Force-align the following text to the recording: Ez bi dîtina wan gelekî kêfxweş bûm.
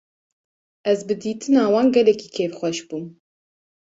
Ez 0.91 0.99
bi 1.07 1.15
dîtina 1.21 1.63
wan 1.73 1.87
gelekî 1.95 2.27
kêfxweş 2.35 2.79
bûm. 2.87 3.05